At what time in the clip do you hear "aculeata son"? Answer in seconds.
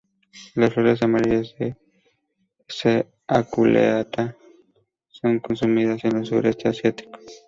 3.27-5.37